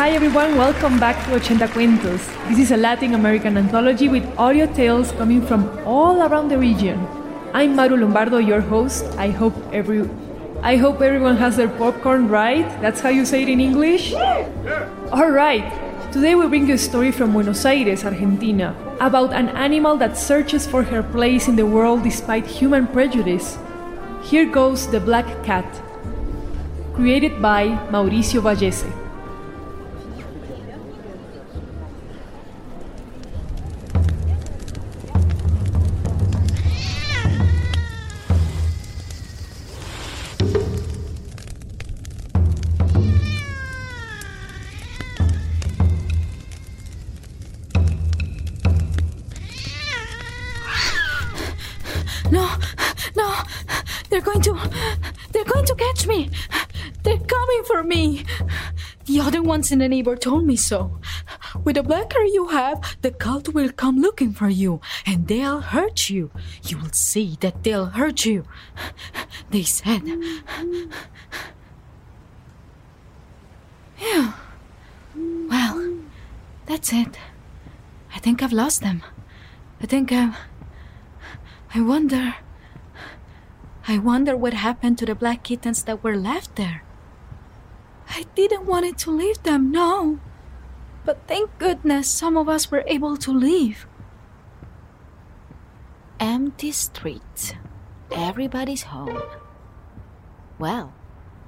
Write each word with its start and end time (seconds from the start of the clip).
Hi 0.00 0.12
everyone, 0.12 0.56
welcome 0.56 0.98
back 0.98 1.22
to 1.26 1.32
Ochenta 1.38 1.68
Cuentos. 1.68 2.26
This 2.48 2.58
is 2.58 2.70
a 2.70 2.76
Latin 2.78 3.12
American 3.12 3.58
anthology 3.58 4.08
with 4.08 4.24
audio 4.38 4.64
tales 4.64 5.12
coming 5.12 5.44
from 5.44 5.68
all 5.84 6.22
around 6.22 6.48
the 6.48 6.56
region. 6.56 7.06
I'm 7.52 7.76
Maru 7.76 7.98
Lombardo, 7.98 8.38
your 8.38 8.62
host. 8.62 9.04
I 9.18 9.28
hope 9.28 9.52
every 9.74 10.08
I 10.62 10.76
hope 10.76 11.02
everyone 11.02 11.36
has 11.36 11.58
their 11.58 11.68
popcorn 11.68 12.28
right. 12.28 12.64
That's 12.80 13.02
how 13.02 13.10
you 13.10 13.26
say 13.26 13.42
it 13.42 13.50
in 13.50 13.60
English? 13.60 14.14
All 15.12 15.30
right. 15.30 15.68
Today 16.10 16.34
we 16.34 16.46
bring 16.46 16.66
you 16.66 16.76
a 16.76 16.78
story 16.78 17.12
from 17.12 17.34
Buenos 17.34 17.66
Aires, 17.66 18.02
Argentina, 18.02 18.74
about 19.00 19.34
an 19.34 19.50
animal 19.50 19.98
that 19.98 20.16
searches 20.16 20.66
for 20.66 20.82
her 20.82 21.02
place 21.02 21.46
in 21.46 21.56
the 21.56 21.66
world 21.66 22.04
despite 22.04 22.46
human 22.46 22.86
prejudice. 22.86 23.58
Here 24.22 24.46
goes 24.46 24.88
The 24.88 24.98
Black 24.98 25.28
Cat, 25.44 25.68
created 26.94 27.42
by 27.42 27.76
Mauricio 27.92 28.40
Vallese. 28.40 28.99
No, 53.16 53.34
they're 54.08 54.20
going 54.20 54.42
to, 54.42 54.54
they're 55.32 55.44
going 55.44 55.66
to 55.66 55.74
catch 55.74 56.06
me. 56.06 56.30
They're 57.02 57.18
coming 57.18 57.64
for 57.64 57.82
me. 57.82 58.24
The 59.06 59.20
other 59.20 59.42
ones 59.42 59.72
in 59.72 59.78
the 59.78 59.88
neighbor 59.88 60.16
told 60.16 60.46
me 60.46 60.56
so. 60.56 61.00
With 61.64 61.76
the 61.76 61.82
black 61.82 62.12
hair 62.12 62.24
you 62.26 62.48
have, 62.48 62.96
the 63.02 63.10
cult 63.10 63.48
will 63.48 63.72
come 63.72 64.00
looking 64.00 64.32
for 64.32 64.48
you, 64.48 64.80
and 65.06 65.26
they'll 65.26 65.60
hurt 65.60 66.10
you. 66.10 66.30
You 66.64 66.78
will 66.78 66.92
see 66.92 67.36
that 67.40 67.64
they'll 67.64 67.86
hurt 67.86 68.24
you. 68.24 68.44
They 69.50 69.64
said. 69.64 70.02
Yeah. 73.98 74.32
Well, 75.16 75.98
that's 76.66 76.92
it. 76.92 77.18
I 78.14 78.18
think 78.18 78.42
I've 78.42 78.52
lost 78.52 78.80
them. 78.82 79.02
I 79.82 79.86
think 79.86 80.12
I'm. 80.12 80.36
I 81.74 81.80
wonder. 81.80 82.34
I 83.88 83.98
wonder 83.98 84.36
what 84.36 84.54
happened 84.54 84.98
to 84.98 85.06
the 85.06 85.14
black 85.14 85.42
kittens 85.42 85.84
that 85.84 86.04
were 86.04 86.16
left 86.16 86.56
there. 86.56 86.82
I 88.08 88.24
didn't 88.34 88.66
want 88.66 88.86
it 88.86 88.98
to 88.98 89.10
leave 89.10 89.42
them, 89.42 89.70
no. 89.70 90.20
But 91.04 91.20
thank 91.26 91.58
goodness 91.58 92.08
some 92.10 92.36
of 92.36 92.48
us 92.48 92.70
were 92.70 92.84
able 92.86 93.16
to 93.18 93.32
leave. 93.32 93.86
Empty 96.18 96.72
streets. 96.72 97.54
Everybody's 98.10 98.82
home. 98.82 99.22
Well, 100.58 100.92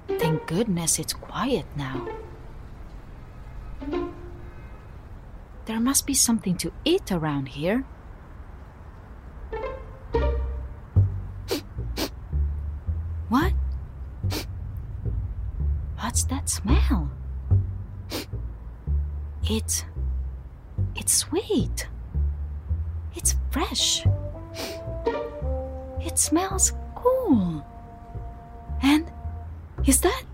thank 0.09 0.47
goodness 0.47 0.98
it's 0.98 1.12
quiet 1.12 1.66
now. 1.76 2.09
There 5.66 5.81
must 5.81 6.06
be 6.06 6.15
something 6.15 6.56
to 6.59 6.72
eat 6.84 7.12
around 7.12 7.48
here. 7.48 7.84
What's 16.03 16.25
that 16.25 16.49
smell? 16.49 17.09
It's. 19.49 19.85
It's 20.97 21.13
sweet. 21.13 21.87
It's 23.15 23.37
fresh. 23.53 24.05
It 26.01 26.19
smells 26.19 26.73
cool. 26.97 27.65
And 28.83 29.13
is 29.87 30.01
that 30.01 30.25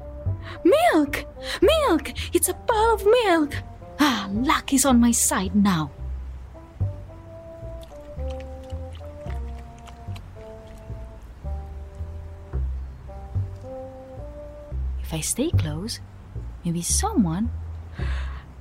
milk? 0.64 1.26
Milk! 1.60 2.14
It's 2.32 2.48
a 2.48 2.54
bowl 2.54 2.94
of 2.94 3.04
milk. 3.04 3.54
Ah, 4.00 4.26
luck 4.32 4.72
is 4.72 4.86
on 4.86 4.98
my 4.98 5.10
side 5.10 5.54
now. 5.54 5.90
If 15.08 15.14
I 15.14 15.20
stay 15.24 15.48
close, 15.48 16.04
maybe 16.66 16.82
someone. 16.82 17.48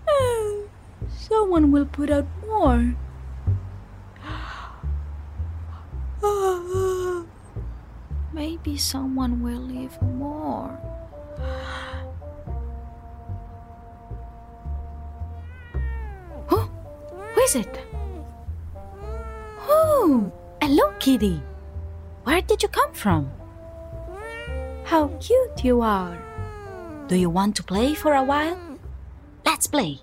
Eh, 0.07 0.63
someone 1.11 1.73
will 1.75 1.83
put 1.83 2.09
out 2.09 2.23
more. 2.47 2.95
Maybe 8.31 8.77
someone 8.77 9.43
will 9.43 9.59
leave 9.59 10.01
more. 10.01 10.79
Huh? 16.47 16.63
Who 17.11 17.41
is 17.43 17.59
it? 17.59 17.75
Oh, 19.67 20.31
hello, 20.61 20.93
kitty. 20.99 21.41
Where 22.23 22.39
did 22.39 22.63
you 22.63 22.69
come 22.69 22.93
from? 22.93 23.29
How 24.85 25.09
cute 25.19 25.65
you 25.65 25.81
are. 25.81 26.26
Do 27.07 27.15
you 27.15 27.29
want 27.29 27.55
to 27.55 27.63
play 27.63 27.93
for 27.93 28.13
a 28.15 28.23
while? 28.23 28.59
Let's 29.45 29.65
play. 29.65 30.01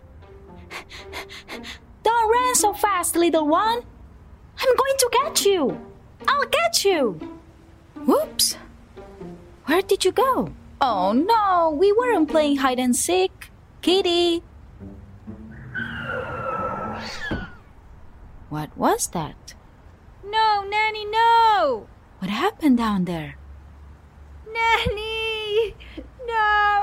Don't 2.02 2.30
run 2.32 2.54
so 2.54 2.72
fast, 2.72 3.14
little 3.14 3.46
one. 3.46 3.82
I'm 4.58 4.76
going 4.76 4.96
to 4.98 5.10
catch 5.12 5.44
you. 5.44 5.78
I'll 6.26 6.46
catch 6.46 6.84
you. 6.84 7.20
Whoops. 7.94 8.56
Where 9.66 9.82
did 9.82 10.04
you 10.04 10.12
go? 10.12 10.52
Oh 10.80 11.12
no, 11.12 11.76
we 11.78 11.92
weren't 11.92 12.30
playing 12.30 12.56
hide 12.56 12.78
and 12.78 12.96
seek. 12.96 13.50
Kitty. 13.82 14.42
What 18.48 18.76
was 18.78 19.08
that? 19.08 19.54
No, 20.24 20.64
Nanny, 20.66 21.04
no! 21.04 21.86
What 22.18 22.30
happened 22.30 22.78
down 22.78 23.04
there? 23.04 23.36
Nanny! 24.46 25.74
No! 26.26 26.73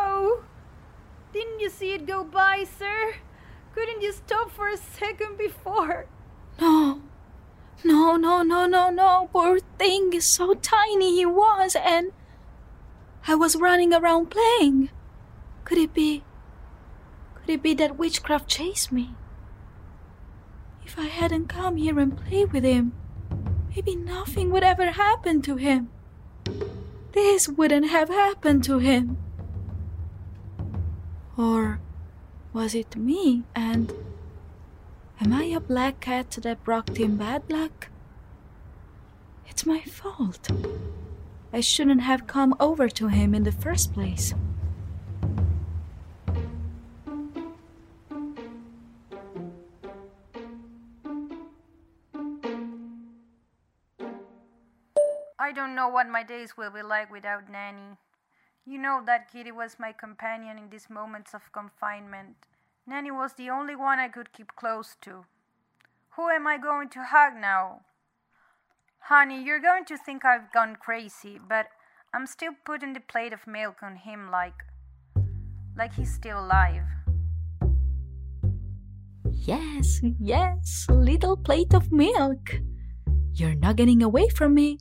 Didn't 1.33 1.59
you 1.59 1.69
see 1.69 1.93
it 1.93 2.05
go 2.05 2.23
by, 2.23 2.65
sir? 2.77 3.15
Couldn't 3.73 4.01
you 4.01 4.11
stop 4.11 4.51
for 4.51 4.67
a 4.67 4.77
second 4.77 5.37
before? 5.37 6.07
No. 6.59 7.01
No, 7.83 8.15
no, 8.15 8.43
no, 8.43 8.67
no, 8.67 8.89
no. 8.89 9.29
Poor 9.31 9.59
thing 9.79 10.13
is 10.13 10.25
so 10.25 10.53
tiny 10.53 11.15
he 11.15 11.25
was, 11.25 11.75
and 11.75 12.11
I 13.27 13.35
was 13.35 13.55
running 13.55 13.93
around 13.93 14.29
playing. 14.29 14.89
Could 15.63 15.77
it 15.77 15.93
be. 15.93 16.23
Could 17.35 17.49
it 17.49 17.63
be 17.63 17.73
that 17.75 17.97
witchcraft 17.97 18.47
chased 18.47 18.91
me? 18.91 19.15
If 20.85 20.99
I 20.99 21.05
hadn't 21.05 21.47
come 21.47 21.77
here 21.77 21.97
and 21.97 22.17
played 22.17 22.51
with 22.51 22.63
him, 22.63 22.91
maybe 23.73 23.95
nothing 23.95 24.51
would 24.51 24.63
ever 24.63 24.91
happen 24.91 25.41
to 25.43 25.55
him. 25.55 25.89
This 27.13 27.47
wouldn't 27.47 27.89
have 27.89 28.09
happened 28.09 28.63
to 28.65 28.79
him. 28.79 29.17
Or 31.41 31.79
was 32.53 32.75
it 32.75 32.95
me? 32.95 33.45
And 33.55 33.91
am 35.19 35.33
I 35.33 35.45
a 35.45 35.59
black 35.59 35.99
cat 35.99 36.29
that 36.43 36.63
brought 36.63 36.95
him 36.95 37.17
bad 37.17 37.49
luck? 37.49 37.89
It's 39.47 39.65
my 39.65 39.81
fault. 39.81 40.51
I 41.51 41.61
shouldn't 41.61 42.01
have 42.01 42.27
come 42.27 42.53
over 42.59 42.89
to 42.89 43.07
him 43.07 43.33
in 43.33 43.41
the 43.41 43.51
first 43.51 43.91
place. 43.91 44.35
I 55.39 55.51
don't 55.51 55.73
know 55.73 55.89
what 55.89 56.07
my 56.07 56.21
days 56.21 56.55
will 56.55 56.69
be 56.69 56.83
like 56.83 57.11
without 57.11 57.49
Nanny. 57.49 57.97
You 58.65 58.77
know 58.77 59.01
that 59.07 59.31
Kitty 59.31 59.51
was 59.51 59.77
my 59.79 59.91
companion 59.91 60.59
in 60.59 60.69
these 60.69 60.89
moments 60.89 61.33
of 61.33 61.51
confinement. 61.51 62.35
Nanny 62.85 63.09
was 63.09 63.33
the 63.33 63.49
only 63.49 63.75
one 63.75 63.97
I 63.97 64.07
could 64.07 64.33
keep 64.33 64.55
close 64.55 64.95
to. 65.01 65.25
Who 66.11 66.29
am 66.29 66.45
I 66.45 66.59
going 66.59 66.89
to 66.89 67.03
hug 67.03 67.33
now? 67.39 67.81
Honey, 69.05 69.43
you're 69.43 69.59
going 69.59 69.85
to 69.85 69.97
think 69.97 70.23
I've 70.23 70.51
gone 70.53 70.75
crazy, 70.75 71.39
but 71.39 71.67
I'm 72.13 72.27
still 72.27 72.51
putting 72.63 72.93
the 72.93 72.99
plate 72.99 73.33
of 73.33 73.47
milk 73.47 73.77
on 73.81 73.95
him 73.95 74.29
like 74.29 74.61
like 75.75 75.95
he's 75.95 76.13
still 76.13 76.37
alive. 76.37 76.83
Yes, 79.31 80.01
yes, 80.19 80.85
little 80.87 81.35
plate 81.35 81.73
of 81.73 81.91
milk. 81.91 82.61
You're 83.33 83.55
not 83.55 83.77
getting 83.77 84.03
away 84.03 84.29
from 84.29 84.53
me. 84.53 84.77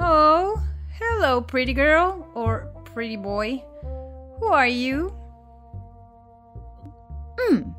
Oh, 0.00 0.60
hello, 0.98 1.42
pretty 1.42 1.74
girl 1.74 2.26
or 2.34 2.71
pretty 2.92 3.16
boy. 3.16 3.64
Who 4.38 4.46
are 4.52 4.66
you? 4.66 5.14
Hmm. 7.38 7.70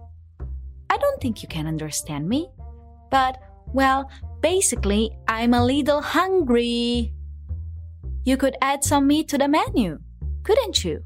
I 0.89 0.97
don't 0.97 1.21
think 1.21 1.41
you 1.41 1.47
can 1.47 1.67
understand 1.67 2.27
me. 2.27 2.49
But, 3.11 3.37
well, 3.73 4.09
basically, 4.41 5.11
I'm 5.27 5.53
a 5.53 5.63
little 5.63 6.01
hungry. 6.01 7.13
You 8.25 8.37
could 8.37 8.55
add 8.61 8.83
some 8.83 9.07
meat 9.07 9.27
to 9.29 9.37
the 9.37 9.47
menu, 9.47 9.99
couldn't 10.43 10.83
you? 10.83 11.03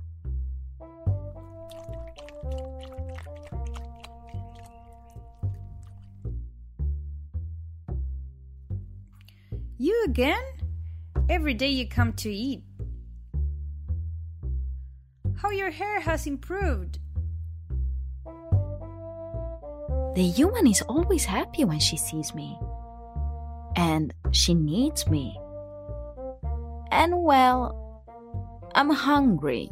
You 9.79 10.03
again? 10.05 10.41
Every 11.29 11.53
day 11.53 11.69
you 11.69 11.87
come 11.87 12.13
to 12.13 12.31
eat. 12.31 12.66
How 15.37 15.51
your 15.51 15.69
hair 15.69 15.99
has 15.99 16.25
improved. 16.25 16.99
The 20.15 20.33
human 20.33 20.65
is 20.65 20.81
always 20.89 21.25
happy 21.25 21.63
when 21.63 21.79
she 21.79 21.95
sees 21.95 22.33
me. 22.33 22.57
And 23.75 24.13
she 24.31 24.55
needs 24.55 25.07
me. 25.07 25.37
And 26.91 27.21
well, 27.21 28.03
I'm 28.73 28.89
hungry. 28.89 29.69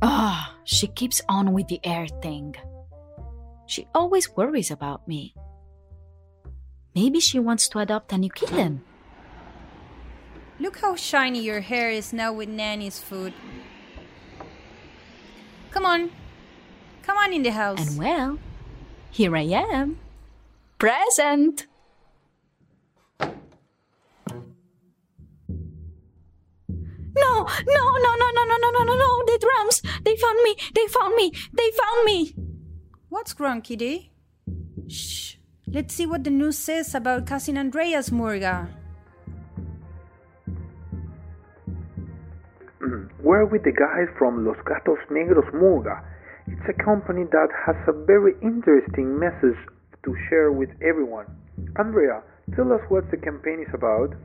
Ah, 0.00 0.54
oh, 0.54 0.60
she 0.64 0.86
keeps 0.86 1.20
on 1.28 1.52
with 1.52 1.68
the 1.68 1.80
air 1.84 2.06
thing. 2.22 2.54
She 3.66 3.86
always 3.94 4.34
worries 4.34 4.70
about 4.70 5.06
me. 5.06 5.34
Maybe 6.94 7.20
she 7.20 7.38
wants 7.38 7.68
to 7.68 7.80
adopt 7.80 8.12
a 8.12 8.18
new 8.18 8.30
kitten. 8.30 8.82
Look 10.58 10.78
how 10.78 10.96
shiny 10.96 11.40
your 11.42 11.60
hair 11.60 11.90
is 11.90 12.12
now 12.12 12.32
with 12.32 12.48
Nanny's 12.48 12.98
food. 12.98 13.34
Come 15.70 15.84
on. 15.84 16.10
Come 17.02 17.16
on 17.16 17.32
in 17.32 17.42
the 17.42 17.50
house. 17.50 17.80
And 17.80 17.98
well, 17.98 18.38
here 19.10 19.36
I 19.36 19.42
am. 19.42 19.98
Present. 20.78 21.66
No, 27.18 27.46
no, 27.66 27.84
no, 28.04 28.14
no, 28.14 28.30
no, 28.34 28.44
no, 28.44 28.56
no, 28.56 28.70
no, 28.70 28.82
no, 28.84 28.94
no. 28.94 29.24
The 29.26 29.38
drums. 29.40 29.82
They 30.04 30.16
found 30.16 30.42
me. 30.42 30.56
They 30.74 30.86
found 30.86 31.14
me. 31.14 31.32
They 31.52 31.70
found 31.70 32.04
me. 32.04 32.34
What's 33.08 33.38
wrong, 33.40 33.62
Kitty? 33.62 34.12
Shh. 34.88 35.36
Let's 35.66 35.94
see 35.94 36.06
what 36.06 36.24
the 36.24 36.30
news 36.30 36.58
says 36.58 36.94
about 36.94 37.26
cousin 37.26 37.58
Andreas 37.58 38.10
Murga. 38.10 38.68
We're 43.28 43.44
with 43.44 43.60
the 43.60 43.76
guys 43.76 44.08
from 44.16 44.48
Los 44.48 44.56
Gatos 44.64 45.04
Negros 45.12 45.52
Murga. 45.52 46.00
It's 46.48 46.64
a 46.64 46.72
company 46.82 47.28
that 47.28 47.52
has 47.52 47.76
a 47.84 47.92
very 47.92 48.32
interesting 48.40 49.20
message 49.20 49.60
to 50.00 50.16
share 50.30 50.50
with 50.50 50.72
everyone. 50.80 51.28
Andrea, 51.76 52.24
tell 52.56 52.72
us 52.72 52.80
what 52.88 53.04
the 53.10 53.18
campaign 53.20 53.60
is 53.60 53.68
about. 53.76 54.16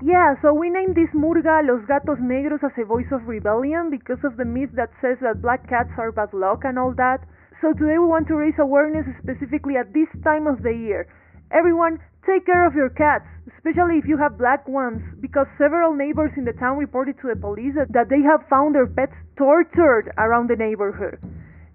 Yeah, 0.00 0.40
so 0.40 0.54
we 0.56 0.72
named 0.72 0.96
this 0.96 1.12
Murga 1.12 1.60
Los 1.68 1.84
Gatos 1.84 2.16
Negros 2.16 2.64
as 2.64 2.72
a 2.80 2.88
voice 2.88 3.12
of 3.12 3.28
rebellion 3.28 3.92
because 3.92 4.24
of 4.24 4.38
the 4.38 4.48
myth 4.48 4.72
that 4.72 4.88
says 5.04 5.20
that 5.20 5.44
black 5.44 5.68
cats 5.68 5.92
are 6.00 6.08
bad 6.08 6.32
luck 6.32 6.64
and 6.64 6.78
all 6.78 6.96
that. 6.96 7.20
So 7.60 7.76
today 7.76 8.00
we 8.00 8.08
want 8.08 8.24
to 8.28 8.40
raise 8.40 8.56
awareness 8.56 9.04
specifically 9.20 9.76
at 9.76 9.92
this 9.92 10.08
time 10.24 10.46
of 10.46 10.64
the 10.64 10.72
year. 10.72 11.12
Everyone, 11.52 12.00
take 12.28 12.44
care 12.44 12.68
of 12.68 12.76
your 12.76 12.92
cats, 12.92 13.24
especially 13.56 13.96
if 13.96 14.04
you 14.04 14.20
have 14.20 14.36
black 14.36 14.68
ones, 14.68 15.00
because 15.24 15.48
several 15.56 15.96
neighbors 15.96 16.30
in 16.36 16.44
the 16.44 16.52
town 16.52 16.76
reported 16.76 17.16
to 17.24 17.32
the 17.32 17.40
police 17.40 17.72
that 17.74 18.12
they 18.12 18.20
have 18.20 18.44
found 18.52 18.76
their 18.76 18.86
pets 18.86 19.16
tortured 19.40 20.12
around 20.20 20.52
the 20.52 20.60
neighborhood. 20.60 21.16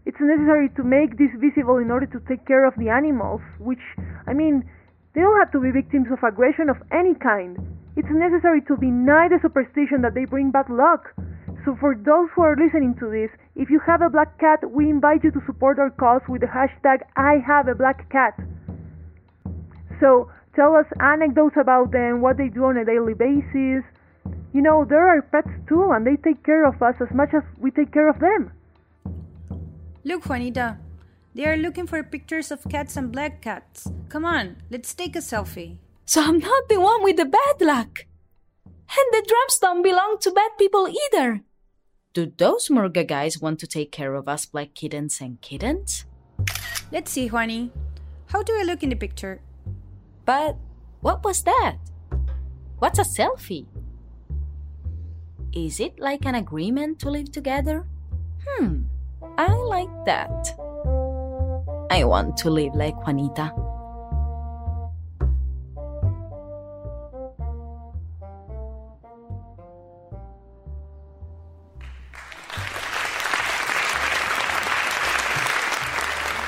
It's 0.06 0.22
necessary 0.22 0.70
to 0.78 0.84
make 0.84 1.18
this 1.18 1.34
visible 1.42 1.82
in 1.82 1.90
order 1.90 2.06
to 2.06 2.20
take 2.30 2.46
care 2.46 2.70
of 2.70 2.78
the 2.78 2.90
animals, 2.94 3.42
which, 3.58 3.82
I 4.30 4.34
mean, 4.34 4.62
they 5.16 5.22
don't 5.22 5.40
have 5.42 5.52
to 5.58 5.62
be 5.62 5.72
victims 5.72 6.14
of 6.14 6.22
aggression 6.22 6.70
of 6.70 6.78
any 6.94 7.16
kind. 7.18 7.58
It's 7.98 8.12
necessary 8.12 8.62
to 8.70 8.78
deny 8.78 9.30
the 9.30 9.42
superstition 9.42 10.02
that 10.06 10.14
they 10.14 10.26
bring 10.26 10.52
bad 10.52 10.70
luck. 10.70 11.18
So, 11.66 11.78
for 11.80 11.96
those 11.96 12.30
who 12.36 12.44
are 12.44 12.58
listening 12.60 12.94
to 13.00 13.10
this, 13.10 13.32
if 13.56 13.70
you 13.70 13.80
have 13.88 14.02
a 14.02 14.10
black 14.10 14.38
cat, 14.38 14.60
we 14.70 14.90
invite 14.90 15.24
you 15.24 15.32
to 15.32 15.42
support 15.46 15.80
our 15.80 15.90
cause 15.90 16.22
with 16.28 16.42
the 16.42 16.52
hashtag 16.52 17.02
I 17.16 17.40
have 17.46 17.68
a 17.68 17.76
black 17.76 18.10
cat. 18.12 18.36
So, 20.02 20.30
tell 20.56 20.76
us 20.76 20.86
anecdotes 21.00 21.56
about 21.60 21.92
them, 21.92 22.22
what 22.22 22.38
they 22.38 22.50
do 22.50 22.66
on 22.66 22.78
a 22.78 22.86
daily 22.86 23.14
basis. 23.14 23.84
You 24.54 24.62
know, 24.62 24.86
there 24.88 25.08
are 25.08 25.22
pets 25.22 25.50
too, 25.68 25.92
and 25.92 26.06
they 26.06 26.16
take 26.18 26.44
care 26.44 26.66
of 26.66 26.82
us 26.82 26.96
as 27.02 27.14
much 27.14 27.34
as 27.34 27.44
we 27.58 27.72
take 27.72 27.92
care 27.92 28.10
of 28.10 28.20
them. 28.20 28.52
Look, 30.04 30.28
Juanita, 30.28 30.78
they 31.34 31.46
are 31.46 31.58
looking 31.58 31.88
for 31.88 32.04
pictures 32.04 32.52
of 32.52 32.68
cats 32.70 32.98
and 32.98 33.12
black 33.12 33.42
cats. 33.42 33.90
Come 34.10 34.26
on, 34.26 34.58
let's 34.70 34.94
take 34.94 35.16
a 35.16 35.20
selfie. 35.20 35.78
So 36.06 36.22
I'm 36.22 36.40
not 36.40 36.70
the 36.70 36.80
one 36.80 37.04
with 37.04 37.18
the 37.18 37.26
bad 37.26 37.62
luck. 37.62 38.06
And 38.68 39.08
the 39.12 39.26
drums 39.26 39.58
don't 39.60 39.82
belong 39.82 40.18
to 40.22 40.32
bad 40.32 40.52
people 40.60 40.88
either. 40.88 41.42
Do 42.14 42.32
those 42.38 42.68
Murga 42.68 43.08
guys 43.08 43.40
want 43.40 43.60
to 43.62 43.68
take 43.68 43.92
care 43.92 44.14
of 44.14 44.28
us 44.28 44.46
black 44.46 44.76
kittens 44.76 45.20
and 45.20 45.42
kittens? 45.42 46.06
Let's 46.92 47.10
see, 47.10 47.30
Juani. 47.30 47.72
How 48.28 48.44
do 48.44 48.54
I 48.54 48.64
look 48.64 48.84
in 48.84 48.90
the 48.90 48.96
picture? 48.96 49.42
But 50.26 50.58
what 51.02 51.24
was 51.24 51.44
that? 51.44 51.78
What's 52.80 53.00
a 53.00 53.04
selfie? 53.04 53.68
Is 55.54 55.80
it 55.80 56.00
like 56.00 56.26
an 56.26 56.36
agreement 56.36 57.00
to 57.00 57.10
live 57.10 57.32
together? 57.32 57.86
Hmm, 58.48 58.84
I 59.38 59.54
like 59.54 59.92
that. 60.06 60.56
I 61.92 62.04
want 62.06 62.38
to 62.38 62.50
live 62.50 62.74
like 62.74 62.96
Juanita. 63.06 63.54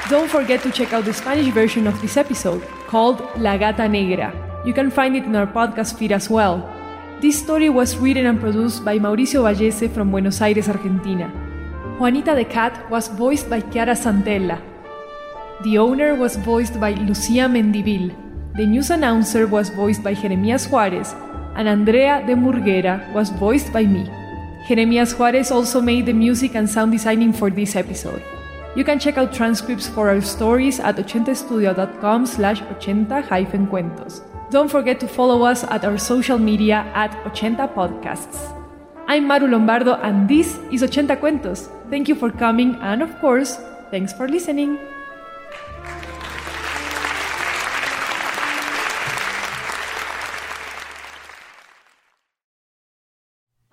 Don't 0.10 0.30
forget 0.30 0.62
to 0.62 0.72
check 0.72 0.94
out 0.94 1.04
the 1.04 1.14
Spanish 1.14 1.52
version 1.54 1.88
of 1.88 2.00
this 2.00 2.16
episode, 2.16 2.62
called 2.88 3.22
La 3.38 3.58
Gata 3.58 3.88
Negra. 3.88 4.34
You 4.66 4.74
can 4.74 4.90
find 4.90 5.16
it 5.16 5.26
in 5.26 5.36
our 5.36 5.48
podcast 5.48 5.98
feed 5.98 6.12
as 6.12 6.30
well. 6.30 6.68
This 7.22 7.40
story 7.40 7.70
was 7.70 7.98
written 7.98 8.26
and 8.26 8.40
produced 8.40 8.84
by 8.84 9.00
Mauricio 9.00 9.44
Vallese 9.44 9.94
from 9.94 10.12
Buenos 10.12 10.42
Aires, 10.42 10.70
Argentina. 10.70 11.32
Juanita 12.00 12.36
the 12.36 12.46
cat 12.46 12.90
was 12.90 13.08
voiced 13.08 13.50
by 13.50 13.62
Chiara 13.62 13.96
Santella. 13.96 14.60
The 15.64 15.78
owner 15.78 16.16
was 16.16 16.36
voiced 16.36 16.80
by 16.80 16.92
Lucia 16.92 17.48
Mendivil. 17.48 18.12
The 18.56 18.66
news 18.66 18.90
announcer 18.90 19.48
was 19.48 19.70
voiced 19.70 20.04
by 20.04 20.14
Jeremias 20.14 20.68
Juarez, 20.68 21.16
and 21.56 21.68
Andrea 21.70 22.24
de 22.28 22.36
Murguera 22.36 23.12
was 23.14 23.30
voiced 23.30 23.72
by 23.72 23.86
me. 23.86 24.10
Jeremias 24.68 25.14
Juarez 25.14 25.52
also 25.52 25.80
made 25.80 26.06
the 26.06 26.14
music 26.14 26.56
and 26.56 26.70
sound 26.70 26.92
designing 26.92 27.32
for 27.32 27.50
this 27.50 27.76
episode. 27.76 28.22
You 28.76 28.84
can 28.84 29.00
check 29.00 29.18
out 29.18 29.32
transcripts 29.32 29.88
for 29.88 30.10
our 30.10 30.20
stories 30.20 30.82
at 30.82 30.98
ochentastudio.com 30.98 32.26
slash 32.26 32.60
ochenta 32.64 33.24
hyphen 33.24 33.68
cuentos. 33.68 34.20
Don't 34.52 34.70
forget 34.70 35.00
to 35.00 35.08
follow 35.08 35.44
us 35.44 35.64
at 35.64 35.86
our 35.86 35.98
social 35.98 36.38
media 36.38 36.84
at 36.94 37.12
ochenta 37.24 37.74
podcasts. 37.74 38.52
I'm 39.08 39.28
Maru 39.28 39.48
Lombardo 39.48 39.94
and 40.04 40.28
this 40.28 40.60
is 40.72 40.82
Ochenta 40.84 41.16
Cuentos. 41.16 41.70
Thank 41.90 42.10
you 42.10 42.16
for 42.16 42.30
coming 42.30 42.76
and 42.82 43.02
of 43.02 43.18
course, 43.22 43.58
thanks 43.92 44.12
for 44.12 44.28
listening. 44.28 44.78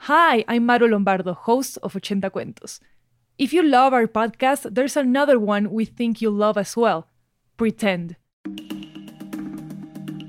Hi, 0.07 0.45
I'm 0.47 0.65
Maru 0.65 0.87
Lombardo, 0.87 1.35
host 1.35 1.79
of 1.83 1.95
Ochenta 1.95 2.31
Cuentos. 2.31 2.79
If 3.39 3.53
you 3.53 3.63
love 3.63 3.93
our 3.93 4.07
podcast, 4.07 4.75
there's 4.75 4.97
another 4.97 5.39
one 5.39 5.71
we 5.71 5.85
think 5.85 6.21
you'll 6.21 6.33
love 6.33 6.59
as 6.59 6.77
well 6.77 7.09
Pretend. 7.57 8.17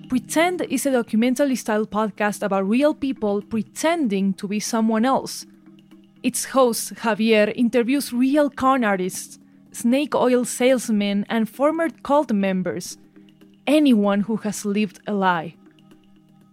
Pretend 0.07 0.61
is 0.69 0.85
a 0.85 0.91
documentary 0.91 1.55
style 1.55 1.85
podcast 1.85 2.43
about 2.43 2.67
real 2.67 2.93
people 2.93 3.41
pretending 3.41 4.33
to 4.35 4.47
be 4.47 4.59
someone 4.59 5.05
else. 5.05 5.45
Its 6.21 6.45
host, 6.45 6.93
Javier, 6.95 7.51
interviews 7.55 8.13
real 8.13 8.49
con 8.49 8.83
artists, 8.83 9.39
snake 9.71 10.13
oil 10.13 10.45
salesmen, 10.45 11.25
and 11.29 11.49
former 11.49 11.89
cult 12.03 12.31
members 12.31 12.97
anyone 13.65 14.21
who 14.21 14.37
has 14.37 14.65
lived 14.65 14.99
a 15.07 15.13
lie. 15.13 15.55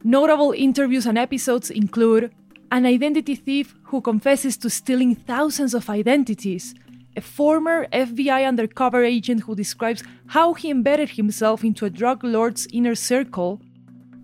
Notable 0.02 0.52
interviews 0.52 1.06
and 1.06 1.18
episodes 1.18 1.70
include 1.70 2.32
an 2.70 2.86
identity 2.86 3.34
thief 3.34 3.74
who 3.84 4.00
confesses 4.00 4.56
to 4.58 4.70
stealing 4.70 5.14
thousands 5.14 5.74
of 5.74 5.90
identities, 5.90 6.74
a 7.16 7.20
former 7.20 7.86
FBI 7.92 8.46
undercover 8.46 9.04
agent 9.04 9.42
who 9.42 9.56
describes 9.56 10.04
how 10.26 10.54
he 10.54 10.70
embedded 10.70 11.10
himself 11.10 11.64
into 11.64 11.84
a 11.84 11.90
drug 11.90 12.22
lord's 12.22 12.68
inner 12.72 12.94
circle, 12.94 13.60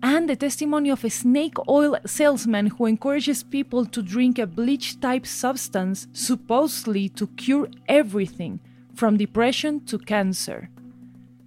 and 0.01 0.29
the 0.29 0.35
testimony 0.35 0.89
of 0.89 1.03
a 1.03 1.09
snake 1.09 1.55
oil 1.67 1.97
salesman 2.05 2.67
who 2.67 2.85
encourages 2.85 3.43
people 3.43 3.85
to 3.85 4.01
drink 4.01 4.39
a 4.39 4.47
bleach 4.47 4.99
type 5.01 5.25
substance 5.25 6.07
supposedly 6.13 7.09
to 7.09 7.27
cure 7.27 7.67
everything, 7.89 8.59
from 8.95 9.17
depression 9.17 9.83
to 9.85 9.97
cancer. 9.97 10.69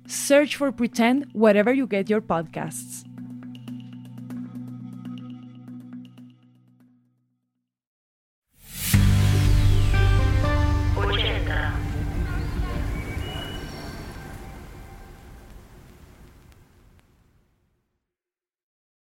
Search 0.07 0.57
for 0.57 0.73
Pretend 0.73 1.27
wherever 1.33 1.73
you 1.73 1.87
get 1.87 2.11
your 2.11 2.21
podcasts. 2.21 3.05